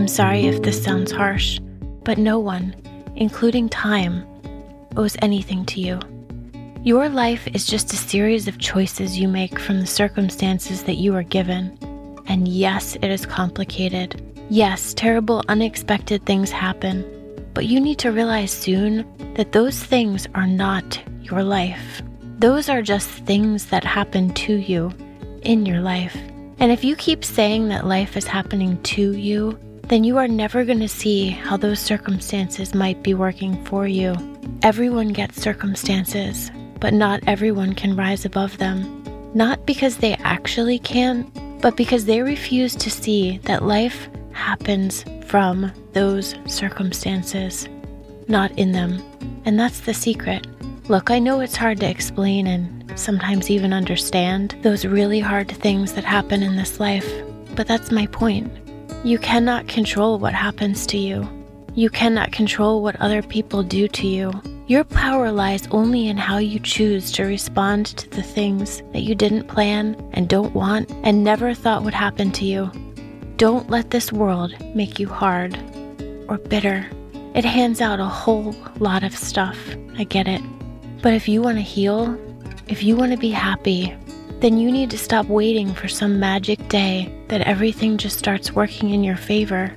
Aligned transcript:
I'm 0.00 0.08
sorry 0.08 0.46
if 0.46 0.62
this 0.62 0.82
sounds 0.82 1.12
harsh, 1.12 1.60
but 2.04 2.16
no 2.16 2.38
one, 2.38 2.74
including 3.16 3.68
time, 3.68 4.26
owes 4.96 5.14
anything 5.20 5.66
to 5.66 5.80
you. 5.82 6.00
Your 6.82 7.10
life 7.10 7.46
is 7.48 7.66
just 7.66 7.92
a 7.92 7.98
series 7.98 8.48
of 8.48 8.58
choices 8.58 9.18
you 9.18 9.28
make 9.28 9.58
from 9.58 9.78
the 9.78 9.86
circumstances 9.86 10.84
that 10.84 10.94
you 10.94 11.14
are 11.16 11.22
given. 11.22 11.76
And 12.28 12.48
yes, 12.48 12.96
it 12.96 13.10
is 13.10 13.26
complicated. 13.26 14.34
Yes, 14.48 14.94
terrible, 14.94 15.44
unexpected 15.48 16.24
things 16.24 16.50
happen. 16.50 17.04
But 17.52 17.66
you 17.66 17.78
need 17.78 17.98
to 17.98 18.10
realize 18.10 18.52
soon 18.52 19.04
that 19.34 19.52
those 19.52 19.84
things 19.84 20.26
are 20.34 20.46
not 20.46 20.98
your 21.20 21.42
life. 21.42 22.00
Those 22.38 22.70
are 22.70 22.80
just 22.80 23.10
things 23.10 23.66
that 23.66 23.84
happen 23.84 24.32
to 24.32 24.54
you 24.54 24.92
in 25.42 25.66
your 25.66 25.82
life. 25.82 26.16
And 26.58 26.72
if 26.72 26.84
you 26.84 26.96
keep 26.96 27.22
saying 27.22 27.68
that 27.68 27.86
life 27.86 28.16
is 28.16 28.26
happening 28.26 28.82
to 28.84 29.12
you, 29.12 29.58
then 29.90 30.04
you 30.04 30.16
are 30.18 30.28
never 30.28 30.64
going 30.64 30.78
to 30.78 30.88
see 30.88 31.30
how 31.30 31.56
those 31.56 31.80
circumstances 31.80 32.76
might 32.76 33.02
be 33.02 33.12
working 33.12 33.62
for 33.64 33.88
you. 33.88 34.14
Everyone 34.62 35.08
gets 35.08 35.42
circumstances, 35.42 36.48
but 36.78 36.94
not 36.94 37.20
everyone 37.26 37.74
can 37.74 37.96
rise 37.96 38.24
above 38.24 38.56
them. 38.58 39.02
Not 39.34 39.66
because 39.66 39.96
they 39.96 40.14
actually 40.14 40.78
can, 40.78 41.28
but 41.60 41.76
because 41.76 42.04
they 42.04 42.22
refuse 42.22 42.76
to 42.76 42.88
see 42.88 43.38
that 43.38 43.64
life 43.64 44.08
happens 44.30 45.04
from 45.26 45.72
those 45.92 46.36
circumstances, 46.46 47.68
not 48.28 48.52
in 48.52 48.70
them. 48.70 49.02
And 49.44 49.58
that's 49.58 49.80
the 49.80 49.94
secret. 49.94 50.46
Look, 50.88 51.10
I 51.10 51.18
know 51.18 51.40
it's 51.40 51.56
hard 51.56 51.80
to 51.80 51.90
explain 51.90 52.46
and 52.46 52.96
sometimes 52.96 53.50
even 53.50 53.72
understand 53.72 54.54
those 54.62 54.84
really 54.84 55.18
hard 55.18 55.50
things 55.50 55.94
that 55.94 56.04
happen 56.04 56.44
in 56.44 56.54
this 56.54 56.78
life, 56.78 57.12
but 57.56 57.66
that's 57.66 57.90
my 57.90 58.06
point. 58.06 58.52
You 59.02 59.18
cannot 59.18 59.66
control 59.66 60.18
what 60.18 60.34
happens 60.34 60.86
to 60.88 60.98
you. 60.98 61.26
You 61.74 61.88
cannot 61.88 62.32
control 62.32 62.82
what 62.82 63.00
other 63.00 63.22
people 63.22 63.62
do 63.62 63.88
to 63.88 64.06
you. 64.06 64.30
Your 64.66 64.84
power 64.84 65.32
lies 65.32 65.66
only 65.70 66.08
in 66.08 66.18
how 66.18 66.36
you 66.36 66.60
choose 66.60 67.10
to 67.12 67.24
respond 67.24 67.86
to 67.86 68.10
the 68.10 68.22
things 68.22 68.82
that 68.92 69.00
you 69.00 69.14
didn't 69.14 69.48
plan 69.48 69.96
and 70.12 70.28
don't 70.28 70.54
want 70.54 70.90
and 71.02 71.24
never 71.24 71.54
thought 71.54 71.82
would 71.82 71.94
happen 71.94 72.30
to 72.32 72.44
you. 72.44 72.70
Don't 73.38 73.70
let 73.70 73.90
this 73.90 74.12
world 74.12 74.54
make 74.74 74.98
you 74.98 75.08
hard 75.08 75.58
or 76.28 76.36
bitter. 76.36 76.86
It 77.34 77.46
hands 77.46 77.80
out 77.80 78.00
a 78.00 78.04
whole 78.04 78.54
lot 78.80 79.02
of 79.02 79.16
stuff. 79.16 79.58
I 79.96 80.04
get 80.04 80.28
it. 80.28 80.42
But 81.00 81.14
if 81.14 81.26
you 81.26 81.40
want 81.40 81.56
to 81.56 81.62
heal, 81.62 82.18
if 82.68 82.82
you 82.82 82.96
want 82.96 83.12
to 83.12 83.18
be 83.18 83.30
happy, 83.30 83.96
then 84.40 84.56
you 84.56 84.72
need 84.72 84.90
to 84.90 84.98
stop 84.98 85.26
waiting 85.26 85.74
for 85.74 85.86
some 85.86 86.18
magic 86.18 86.68
day 86.68 87.12
that 87.28 87.42
everything 87.42 87.98
just 87.98 88.18
starts 88.18 88.52
working 88.52 88.90
in 88.90 89.04
your 89.04 89.16
favor. 89.16 89.76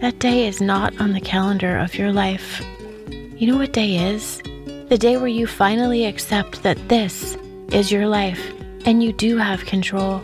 That 0.00 0.18
day 0.18 0.46
is 0.48 0.60
not 0.60 1.00
on 1.00 1.12
the 1.12 1.20
calendar 1.20 1.78
of 1.78 1.94
your 1.94 2.12
life. 2.12 2.60
You 3.08 3.46
know 3.46 3.56
what 3.56 3.72
day 3.72 3.96
is? 4.12 4.42
The 4.88 4.98
day 4.98 5.16
where 5.16 5.28
you 5.28 5.46
finally 5.46 6.06
accept 6.06 6.62
that 6.64 6.88
this 6.88 7.36
is 7.70 7.92
your 7.92 8.08
life 8.08 8.52
and 8.84 9.02
you 9.02 9.12
do 9.12 9.36
have 9.36 9.64
control 9.64 10.20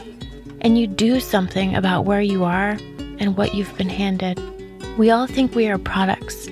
and 0.60 0.76
you 0.76 0.86
do 0.86 1.20
something 1.20 1.74
about 1.76 2.04
where 2.04 2.20
you 2.20 2.44
are 2.44 2.76
and 3.20 3.36
what 3.36 3.54
you've 3.54 3.76
been 3.78 3.88
handed. 3.88 4.38
We 4.98 5.10
all 5.10 5.26
think 5.26 5.54
we 5.54 5.68
are 5.68 5.78
products 5.78 6.48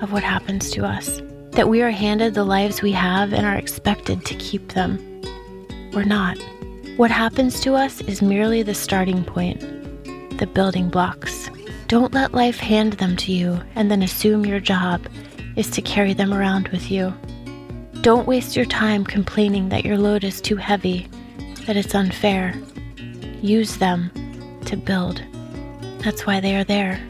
of 0.00 0.10
what 0.10 0.22
happens 0.22 0.70
to 0.70 0.84
us, 0.86 1.20
that 1.52 1.68
we 1.68 1.82
are 1.82 1.90
handed 1.90 2.34
the 2.34 2.44
lives 2.44 2.80
we 2.80 2.92
have 2.92 3.32
and 3.32 3.46
are 3.46 3.56
expected 3.56 4.24
to 4.24 4.34
keep 4.36 4.72
them. 4.72 4.98
We're 5.92 6.04
not. 6.04 6.38
What 6.98 7.10
happens 7.10 7.58
to 7.60 7.74
us 7.74 8.02
is 8.02 8.20
merely 8.20 8.62
the 8.62 8.74
starting 8.74 9.24
point, 9.24 9.60
the 10.38 10.46
building 10.46 10.90
blocks. 10.90 11.48
Don't 11.88 12.12
let 12.12 12.34
life 12.34 12.58
hand 12.58 12.92
them 12.94 13.16
to 13.16 13.32
you 13.32 13.58
and 13.74 13.90
then 13.90 14.02
assume 14.02 14.44
your 14.44 14.60
job 14.60 15.06
is 15.56 15.70
to 15.70 15.80
carry 15.80 16.12
them 16.12 16.34
around 16.34 16.68
with 16.68 16.90
you. 16.90 17.14
Don't 18.02 18.28
waste 18.28 18.56
your 18.56 18.66
time 18.66 19.04
complaining 19.04 19.70
that 19.70 19.86
your 19.86 19.96
load 19.96 20.22
is 20.22 20.42
too 20.42 20.56
heavy, 20.56 21.08
that 21.66 21.78
it's 21.78 21.94
unfair. 21.94 22.54
Use 23.40 23.78
them 23.78 24.10
to 24.66 24.76
build. 24.76 25.22
That's 26.00 26.26
why 26.26 26.40
they 26.40 26.56
are 26.56 26.64
there. 26.64 27.00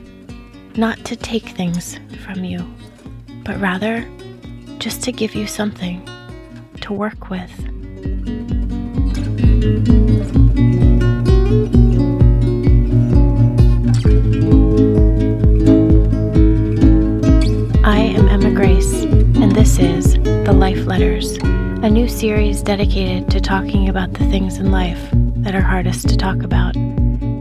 Not 0.76 1.04
to 1.06 1.16
take 1.16 1.49
things 1.49 1.99
from 2.25 2.44
you, 2.44 2.64
but 3.44 3.60
rather 3.60 4.09
just 4.78 5.03
to 5.03 5.12
give 5.12 5.34
you 5.34 5.49
something 5.49 6.09
to 6.82 6.93
work 6.93 7.31
with. 7.31 7.50
I 9.62 9.67
am 17.97 18.27
Emma 18.28 18.50
Grace, 18.50 19.05
and 19.05 19.53
this 19.53 19.78
is 19.78 20.15
The 20.15 20.53
Life 20.53 20.84
Letters, 20.87 21.37
a 21.37 21.89
new 21.89 22.09
series 22.09 22.61
dedicated 22.61 23.31
to 23.31 23.41
talking 23.41 23.89
about 23.89 24.15
the 24.15 24.28
things 24.31 24.59
in 24.59 24.73
life 24.73 24.99
that 25.12 25.55
are 25.55 25.61
hardest 25.61 26.09
to 26.09 26.17
talk 26.17 26.43
about. 26.43 26.75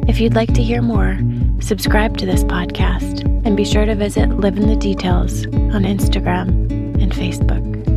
If 0.08 0.20
you'd 0.20 0.36
like 0.36 0.54
to 0.54 0.62
hear 0.62 0.84
more, 0.84 1.18
subscribe 1.60 2.18
to 2.18 2.28
this 2.28 2.44
podcast 2.44 3.26
and 3.48 3.58
be 3.58 3.66
sure 3.66 3.86
to 3.86 3.96
visit 3.96 4.30
Live 4.30 4.58
in 4.58 4.68
the 4.68 4.76
Details 4.76 5.48
on 5.48 5.86
Instagram 5.86 6.70
and 7.02 7.12
Facebook. 7.12 7.91